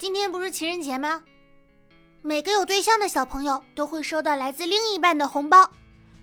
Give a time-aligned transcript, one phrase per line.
[0.00, 1.20] 今天不是情人节吗？
[2.22, 5.70] 每个有对象的小朋友都会收到来自另一半的红包。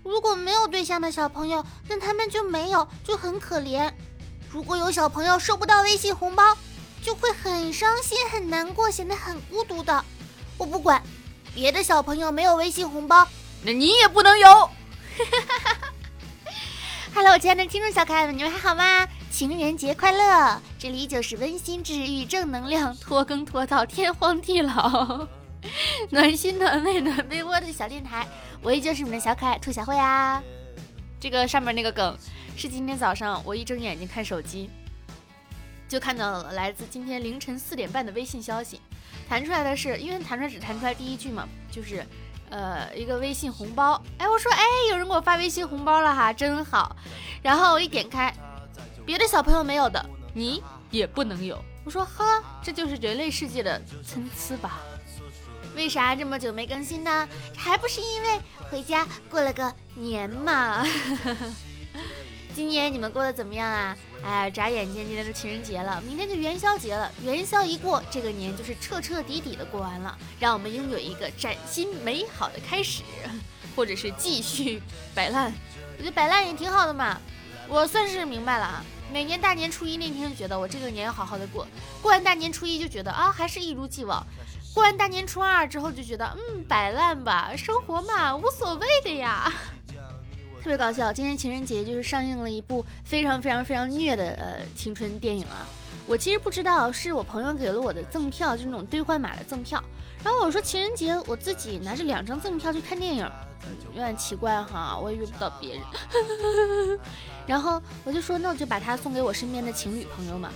[0.02, 3.88] 如果没有对象的小朋友，那他们就没有，就很可怜。
[4.50, 6.56] 如果有小朋友收不到微信红包，
[7.04, 10.04] 就会很伤心、很难过，显得很孤独的。
[10.56, 11.00] 我不管，
[11.54, 13.28] 别的小朋友没有微信红包，
[13.62, 14.70] 那你也不能有。
[17.14, 19.06] Hello，亲爱的听众小可爱们，你们还好吗？
[19.38, 20.60] 情人节快乐！
[20.80, 25.28] 这里就是温馨治愈、正能量、拖更拖到天荒地老、
[26.10, 28.26] 暖心暖胃暖被窝的小电台。
[28.60, 30.42] 我依旧是你们的小可爱兔小慧啊。
[31.20, 32.18] 这个上面那个梗
[32.56, 34.68] 是今天早上我一睁眼睛看手机，
[35.88, 38.80] 就看到了来自今天凌晨四点半的微信消息，
[39.28, 42.04] 弹出来的是，因为弹出来只弹出来第一句嘛，就是
[42.50, 44.02] 呃一个微信红包。
[44.18, 46.96] 哎，我说哎，有人给我发微信红包了哈，真好。
[47.40, 48.34] 然后我一点开。
[49.08, 50.04] 别的小朋友没有的，
[50.34, 51.58] 你也不能有。
[51.82, 54.80] 我说呵，这就是人类世界的参差吧？
[55.74, 57.26] 为啥这么久没更新呢？
[57.56, 58.38] 还不是因为
[58.70, 60.86] 回家过了个年嘛。
[62.54, 63.96] 今年你们过得怎么样啊？
[64.22, 67.10] 哎，眨眼间今天就情人节了，明天就元宵节了。
[67.24, 73.02] 元宵一过，这个年就是彻彻底底的过完了，让我们拥有一个崭新美好的开始，
[73.74, 74.82] 或者是继续
[75.14, 75.50] 摆烂。
[75.96, 77.18] 我觉得摆烂也挺好的嘛。
[77.68, 78.84] 我算是明白了啊。
[79.12, 81.66] 每年大年初一那天就觉得我这个年要好好的过，
[82.02, 84.24] 过完大年初一就觉得啊还是一如既往，
[84.74, 89.52] 过完大年初二之后就觉得嗯摆烂吧，生活嘛无所谓的呀，
[90.62, 91.12] 特别搞笑。
[91.12, 95.66] 今天情人节就是上映了一部非常非常非常虐的呃青春电影啊，
[96.08, 99.80] 我其实不知道是我朋友给了我的赠票，就是那种兑换码的赠票，
[100.24, 103.30] 然后我说情人节我自己拿着两张赠票去看电影。
[103.92, 105.82] 有点奇怪哈，我也遇不到别人。
[107.46, 110.50] 然后我就说，那我就把它送给我身边的情侣朋友嘛。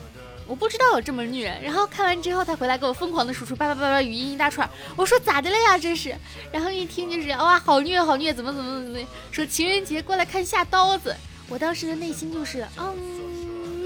[0.47, 1.55] 我不知道有这么虐。
[1.63, 4.69] 然后看完之后，他回来给我疯狂的输出叭叭叭叭语音一大串。
[4.97, 5.77] 我说咋的了呀？
[5.77, 6.15] 这是。
[6.51, 8.99] 然后一听就是哇，好虐好虐，怎么怎么怎么
[9.31, 11.15] 说情人节过来看下刀子。
[11.49, 13.85] 我当时的内心就是嗯，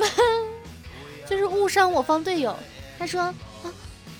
[1.28, 2.56] 就是误伤我方队友。
[2.98, 3.34] 他说啊，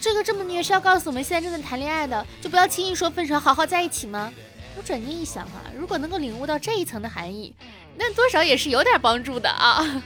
[0.01, 4.33] 这个这么虐是要告诉我们现在正在谈恋爱的，就不要轻易说分手，好好在一起吗？
[4.77, 7.55] 我转念一想啊，如果能够领悟到这一层的含义，
[7.97, 10.03] 那多少也是有点帮助的啊。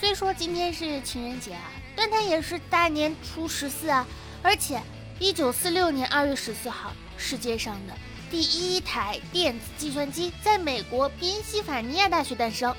[0.00, 4.06] 虽说今天是情人节啊，但它也是大年初十四啊。
[4.42, 4.80] 而且，
[5.18, 7.94] 一九四六年二月十四号，世界上的
[8.30, 12.72] 第一台电子计算机在美国宾夕法尼亚大学诞生。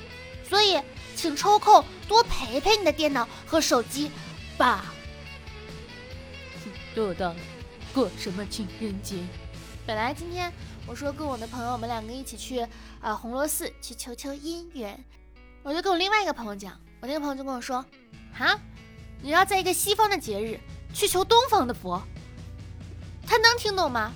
[0.48, 0.80] 所以，
[1.14, 4.10] 请抽空多陪陪你的电脑和手机
[4.56, 4.92] 吧。
[6.94, 7.36] 又到了，
[7.92, 9.16] 过什么情人节？
[9.86, 10.52] 本来今天
[10.86, 12.66] 我说跟我的朋友，我们两个一起去
[13.00, 15.04] 啊红螺寺去求求姻缘，
[15.62, 17.84] 我就跟我另外一个朋友讲，我那个朋友就跟我说，
[18.32, 18.58] 哈，
[19.20, 20.58] 你要在一个西方的节日
[20.94, 22.02] 去求东方的佛，
[23.26, 24.12] 他能听懂吗？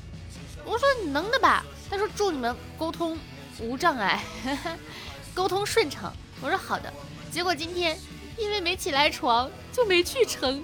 [0.64, 1.64] 我说你能的吧。
[1.88, 3.18] 他说祝你们沟通
[3.58, 4.22] 无障碍，
[5.40, 6.12] 沟通顺畅。
[6.42, 6.92] 我说好的。
[7.32, 7.98] 结果今天
[8.36, 10.62] 因为没起来床，就没去成，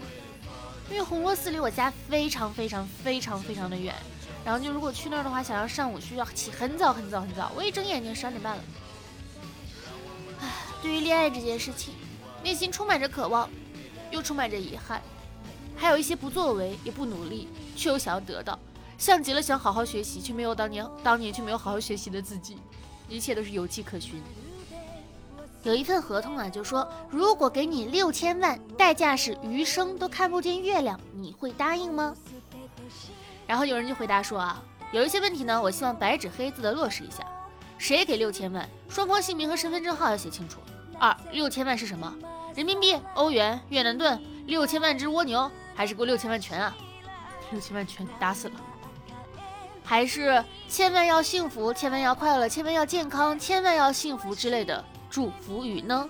[0.91, 3.95] 因为红螺寺离我家非常非常非常非常的远。
[4.45, 7.51] 然后就如果去那儿的话，想要上午需要起很早很早很早。
[7.57, 8.63] 我一睁眼睛十二点半了。
[10.43, 11.95] 唉，对于恋爱这件事情，
[12.45, 13.49] 内心充满着渴望，
[14.11, 15.01] 又充满着遗憾，
[15.75, 18.59] 还有一些不作为也不努力，却又想要得到，
[18.99, 22.59] 像极了想好好学习却没有当年当年却没有好好学习的自己，
[23.09, 24.23] 一切都是有迹可循。
[25.67, 32.15] 有一份合同啊，就说如果给你六千万，代价是余生都看不见月亮，你会答应吗？
[33.49, 34.63] 然后有人就回答说啊，
[34.93, 37.27] 有一些问题呢，我希望白纸黑字的落实一下。
[37.79, 38.69] 谁给六千万？
[38.89, 40.61] 双方姓名和身份证号要写清楚。
[41.01, 42.15] 二，六千万是什么？
[42.55, 44.23] 人民币、欧元、越南盾？
[44.47, 45.51] 六千万只蜗牛？
[45.75, 46.73] 还是给我六千万全啊？
[47.51, 48.55] 六千万全打死了？
[49.83, 56.09] 还是千万要幸福，千万要快乐，千万要健康，千万要幸福之类的祝福语呢？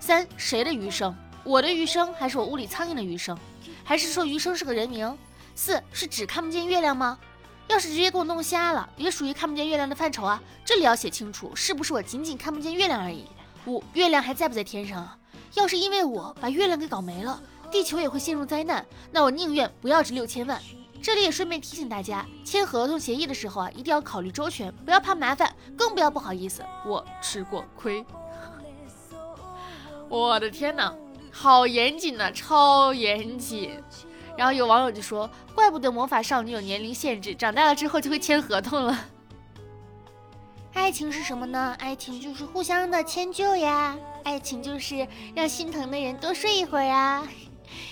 [0.00, 1.14] 三，谁的余生？
[1.44, 3.36] 我的余生，还是我屋里苍蝇的余生？
[3.84, 5.16] 还是说余生是个人名？
[5.54, 7.18] 四是只看不见月亮吗？
[7.68, 10.42] 要是直接给我弄瞎了，也属于看不见月亮的范畴啊。
[10.64, 13.26] 这里要写清楚，是不是我仅仅看不见月亮而已？
[13.66, 15.18] 五，月亮还在不在天上啊？
[15.54, 20.60] 要是因为我把月亮给搞没了，地球也会陷入灾难，那我宁愿不要这六千万。
[21.02, 26.64] 这里也顺便提醒大家，签合同协议的时候啊，一定要考虑周全，不要怕麻烦，更不要不好意思。
[26.84, 28.04] 我吃过亏。
[30.08, 30.94] 我的天哪，
[31.30, 33.82] 好严谨呐，超严谨。
[34.36, 39.06] 然后有网友就说：“怪不得魔法少女有年龄限制，长大了之后就会签合同了。”
[40.74, 41.74] 爱情是什么呢？
[41.78, 47.22] 爱情就是互相的迁就呀，爱情就是让心疼的人多睡一会儿呀。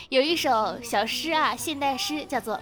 [0.09, 2.61] 有一首小诗啊，现代诗叫做：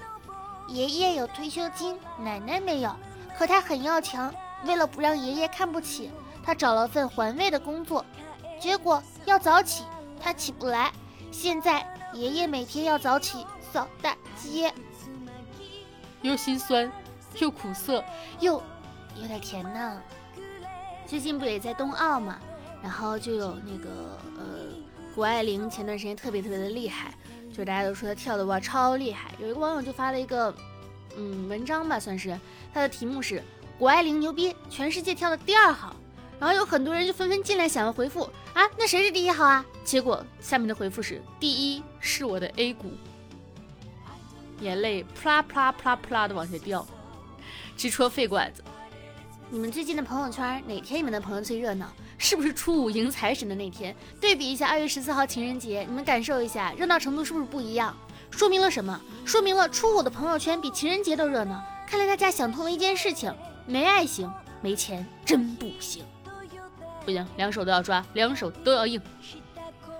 [0.66, 2.90] 爷爷有退休金，奶奶没有，
[3.38, 4.34] 可他很要强。
[4.64, 6.10] 为了不让爷爷看不起，
[6.42, 8.02] 他找了份环卫的工作，
[8.58, 9.84] 结果要早起，
[10.20, 10.92] 他起不来。
[11.30, 14.72] 现在爷爷每天要早起扫大街，
[16.22, 16.90] 又心酸，
[17.38, 18.04] 又苦涩，
[18.40, 18.62] 又
[19.20, 20.00] 有点甜呢。
[21.06, 22.38] 最近不也在冬奥嘛，
[22.82, 24.44] 然后就有那个呃，
[25.14, 27.14] 谷爱凌前段时间特别特别的厉害，
[27.52, 29.32] 就大家都说她跳的哇超厉害。
[29.38, 30.54] 有一个网友就发了一个
[31.16, 32.38] 嗯文章吧，算是
[32.72, 33.42] 他的题目是。
[33.76, 35.96] 谷爱凌牛逼，全世界跳的第二好，
[36.38, 38.22] 然后有很多人就纷纷进来想要回复
[38.52, 39.64] 啊，那谁是第一号啊？
[39.84, 42.92] 结果下面的回复是第一是我的 A 股，
[44.60, 46.86] 眼泪啪啦啪啦扑啦扑啦的往下掉，
[47.76, 48.62] 直戳肺管子。
[49.50, 51.86] 你们最近的朋友圈哪天你们的朋友最热闹？
[52.16, 53.94] 是不是初五迎财神的那天？
[54.20, 57.94] 对比一下二月十四号情人节，你们感受一下热闹程度是不是不一样？
[58.30, 59.00] 说明了什么？
[59.24, 61.62] 说明了初五的朋友圈比情人节都热闹。
[61.86, 63.32] 看来大家想通了一件事情。
[63.66, 66.04] 没爱行，没钱真不行，
[67.04, 69.00] 不行，两手都要抓，两手都要硬。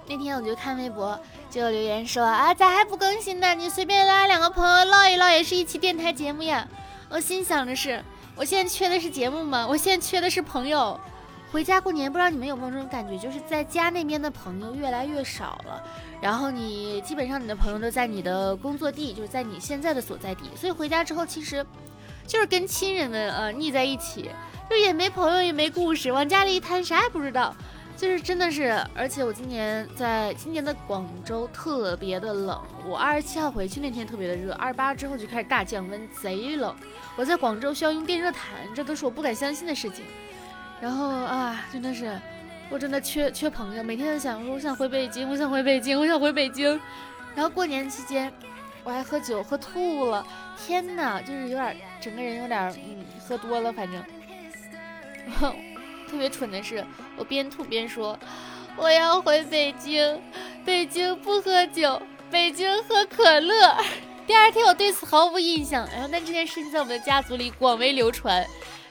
[0.06, 1.18] 那天我就看微博，
[1.50, 3.54] 就有留言说啊，咋还不更新呢？
[3.54, 6.66] 你随便拉两个朋友唠一唠，也是一期电台节目呀。
[7.08, 8.02] 我心想的是，
[8.34, 9.66] 我现在缺的是节目吗？
[9.68, 10.98] 我现在缺的是朋友。
[11.52, 15.82] 回家过年，不知道你们有没有这种感觉，就是在家那边的朋友越来越少了，
[16.20, 21.64] 然后你基本上你的朋友都在你的工作地，就是在你现在的所在地，所以回家之后其实。
[22.26, 24.30] 就是跟亲人们呃腻在一起，
[24.70, 27.54] 就也没朋友也没故事，往家里一摊啥也不知道，
[27.96, 28.84] 就是真的是。
[28.94, 36.74] 而且我今年在今年的广州特别的冷，我二十七号回去那天特别的热，二十八之后就开始大降温，贼冷。
[37.16, 38.42] 我在广州需要用电热毯，
[38.74, 40.04] 这都是我不敢相信的事情。
[40.80, 42.20] 然后啊，真的是，
[42.68, 46.80] 我真的缺缺朋友，每天都想说我想回北京，我想回北京，我想回北京。
[47.34, 48.32] 然后过年期间。
[48.86, 50.22] 我还喝酒喝吐了，
[50.58, 53.98] 天哪，就是有点整个人有点嗯喝多了，反正
[56.10, 56.84] 特别蠢的是，
[57.16, 58.18] 我边吐边说
[58.76, 60.20] 我要回北京，
[60.64, 62.00] 北京不喝酒，
[62.30, 63.76] 北京喝可乐。
[64.26, 68.46] 第二天我对此毫无印象，然后但这件事情在我们的家族里广为流传。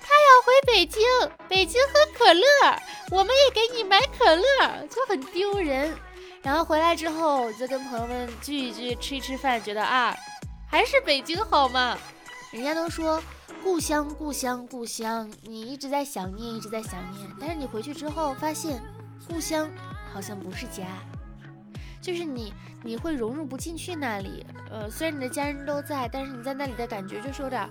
[0.06, 1.02] 他要回北京，
[1.48, 2.44] 北京喝可乐，
[3.10, 4.44] 我们也给你买可乐，
[4.90, 5.96] 就很丢人。
[6.42, 10.16] 然后回来之后，我就跟朋友们聚一聚，吃一吃饭，觉得啊，
[10.70, 11.98] 还是北京好嘛。
[12.52, 13.24] 人家都说
[13.64, 17.28] 故乡，故乡，故乡，你一直在想念，一直在想念。
[17.40, 18.82] 但是你回去之后发现，
[19.28, 19.70] 故乡
[20.14, 20.86] 好像不是家，
[22.02, 24.46] 就是你，你会融入不进去那里。
[24.70, 27.68] 呃，虽然你的家人都在，但是你在那里的感觉就是有点，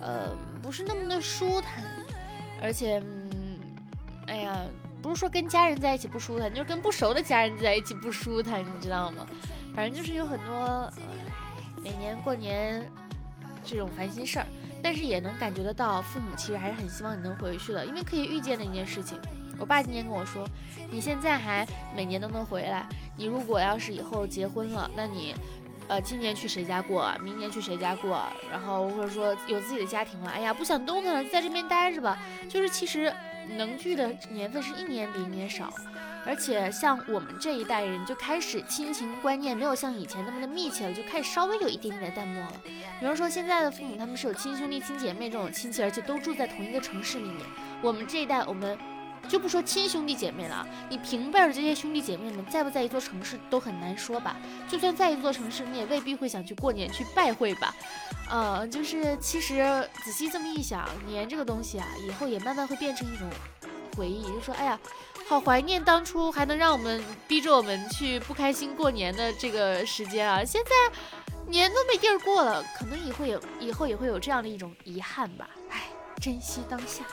[0.00, 1.82] 呃，不是那么的舒坦，
[2.62, 3.58] 而且，嗯，
[4.26, 4.60] 哎呀。
[5.02, 9.26] 不是说跟家人在一起不舒坦，就是跟不熟的家人在一起不舒坦，你知道吗？
[9.74, 10.92] 反正就是有很多，呃，
[11.82, 12.86] 每年过年
[13.64, 14.46] 这种烦心事儿，
[14.82, 19.18] 但是也能感觉得到，父母其实还是很希望你能回去的，因为可以预见的一件事情。
[19.58, 20.46] 我爸今年跟我说，
[20.90, 22.86] 你现在还每年都能回来，
[23.16, 25.34] 你如果要是以后结婚了，那你，
[25.88, 32.18] 呃，今年去谁家过，明年去谁家过，然后或者说有自己的家庭了，哎呀，不想动弹了，在这边待着吧。
[32.48, 33.12] 就是其实。
[33.56, 35.72] 能聚的年份是一年比一年少，
[36.26, 42.60] 而且像我们这一代人就开始亲情观念没有像以前那么的密切了，就开始稍微有一点点的淡漠了。
[42.64, 47.38] 比如说现在的父母他们是有亲兄弟亲姐妹这种亲戚，而且都住在同一个城市里面。
[47.82, 48.78] 我们这一代我们
[49.28, 54.36] 就不说亲兄弟姐妹了，你平辈的这些兄弟姐妹们在不在一座城市都很难说吧？
[54.68, 57.74] 就算在一座城市，你也未必会想去过年去拜会吧？
[58.28, 63.28] 呃，就是其实仔细这么一想，年这个东西啊，以后也慢慢会变成一种
[63.96, 64.24] 回忆。
[64.24, 64.78] 就说，哎呀，
[65.30, 70.44] 好怀念当初还能让我们逼着我们去不开心过年的这个时间啊！
[70.44, 70.70] 现在
[71.46, 75.48] 年都没地儿过了，可能以后也以后也会有这样的一种遗憾吧。
[75.68, 75.82] 哎，
[76.20, 77.04] 珍惜当下。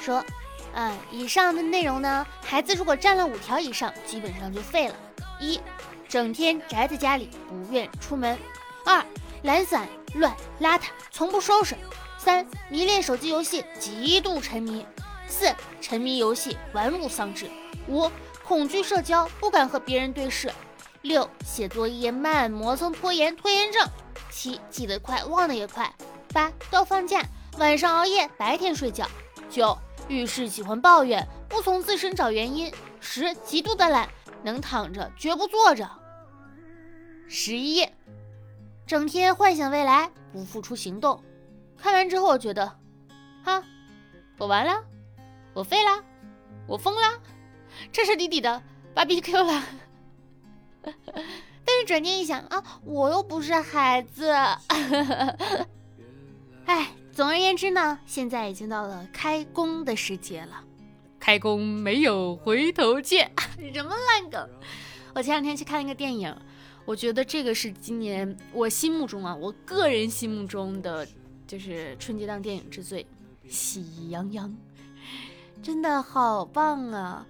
[0.00, 0.24] 说，
[0.72, 4.94] 嗯，以上的内容呢，孩子如果占了五条以上，基本上就废了。
[5.38, 5.60] 一，
[6.08, 8.38] 整天宅在家里，不愿出门。
[8.86, 9.04] 二。
[9.42, 11.76] 懒散、乱、邋遢，从不收拾。
[12.16, 14.84] 三、迷恋手机游戏，极度沉迷。
[15.36, 17.50] 四、沉迷游戏，玩物丧志。
[17.88, 18.10] 五、
[18.42, 20.50] 恐惧社交，不敢和别人对视。
[21.02, 23.86] 六、写作业慢，磨蹭拖延，拖延症。
[24.30, 25.92] 七、记得快，忘得也快。
[26.32, 27.22] 八、要放假，
[27.58, 29.06] 晚上熬夜，白天睡觉。
[29.50, 29.76] 九、
[30.08, 32.72] 遇事喜欢抱怨，不从自身找原因。
[32.98, 34.08] 十、极度的懒，
[34.42, 35.86] 能躺着绝不坐着。
[37.28, 37.86] 十一。
[38.86, 41.22] 整天幻想未来，不付出行动。
[41.76, 42.78] 看完之后，我觉得，
[43.44, 43.62] 哈，
[44.38, 44.82] 我完了，
[45.56, 46.04] 我废了，
[46.66, 47.00] 我疯了，
[47.90, 49.64] 彻彻底底的芭比 Q 了。
[50.82, 54.30] 但是转念一想啊，我又不是孩子。
[56.66, 60.62] 哎，总而言之呢，现在已经到了开工的时节了。
[61.18, 63.32] 开工没有回头箭，
[63.72, 64.46] 什么烂梗？
[65.14, 66.36] 我前两天去看了一个电影，
[66.84, 71.08] 我觉得这个是今年我心目中啊，我个人心目中的
[71.46, 73.02] 就是春节档电影之最，
[73.48, 74.50] 《喜羊羊》，
[75.62, 77.26] 真的好棒啊！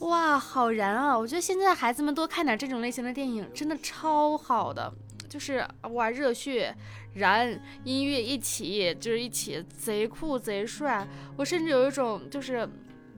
[0.00, 1.16] 哇，好燃啊！
[1.16, 4.92] 我觉得现在孩子们多看点这种类型的电影，真的超好的，
[5.28, 6.74] 就是哇，热血
[7.14, 11.06] 燃，音乐一起就是一起贼酷贼帅，
[11.36, 12.68] 我甚至有一种就是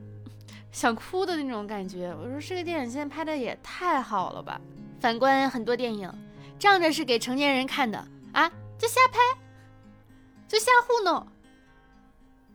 [0.72, 2.14] 想哭的那种感觉。
[2.14, 4.60] 我说这个电影现在拍的也太好了吧！
[5.00, 6.10] 反观很多电影，
[6.58, 7.98] 仗着是给成年人看的
[8.32, 9.18] 啊，就瞎拍，
[10.48, 11.26] 就瞎糊弄，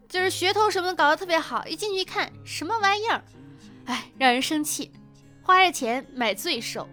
[0.07, 3.23] 就是噱头什么搞得特别好，一进去一看，什么玩意儿？
[3.85, 4.91] 哎，让人生气，
[5.41, 6.87] 花着钱买罪受。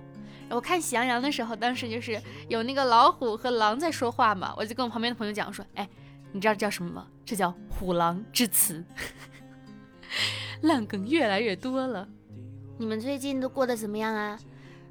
[0.50, 5.88] 我看《喜羊羊》的时候，当时就是有那个老虎和狼在说话嘛，我就跟我旁边的朋友讲说：“哎，
[6.32, 7.06] 你知道这叫什么吗？
[7.24, 8.84] 这叫虎狼之词。
[10.62, 12.06] ”烂梗越来越多了。
[12.78, 14.38] 你们最近都过得怎么样啊？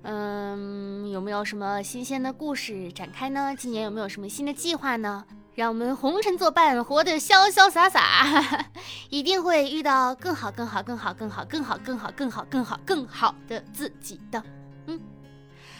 [0.03, 3.55] 嗯，有没有什么新鲜的故事展开呢？
[3.55, 5.23] 今年有没有什么新的计划呢？
[5.53, 8.67] 让我们红尘作伴，活得潇潇洒洒，
[9.11, 14.41] 一定会遇到更好、更好、更好、更好、更好、更好、更好、更好、更好的自己的。
[14.87, 14.99] 嗯，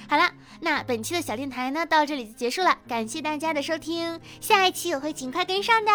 [0.10, 5.92] 好了，那本期的小电台呢，到这里就结束了，感谢大家的收听，下一期我会尽快跟上的。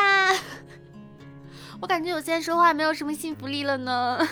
[1.83, 4.27] 我感觉我现在说话没有什么信服力了呢。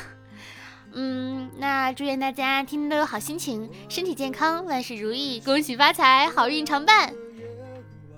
[0.94, 7.12] 嗯，那祝愿大家天天都有好心情，身体健康，万事如意，恭喜发财，好运常伴。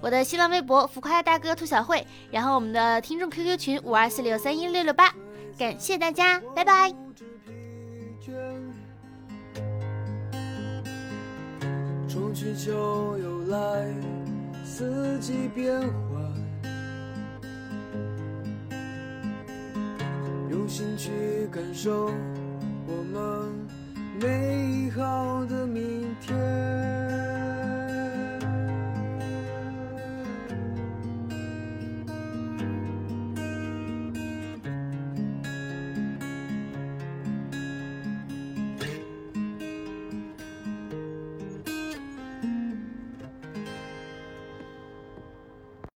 [0.00, 5.12] 我的新浪微博浮夸大哥兔小慧，然后我们的听众 QQ 群五二四六三一六六八，
[5.58, 6.94] 感谢大家，拜拜。
[12.08, 12.72] 春去秋
[13.18, 13.86] 又来，
[14.64, 15.90] 四季变换，
[20.50, 22.10] 用心去感受
[22.86, 23.35] 我们